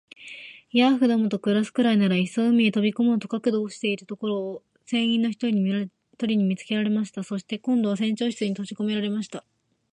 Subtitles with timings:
[0.71, 7.21] ヤーフどもと暮すくらいなら、いっそ海へ飛び込もうと覚悟しているところを、船員の一人に見つけられました。
[7.23, 9.45] そして、今度は船長室にとじこめられました。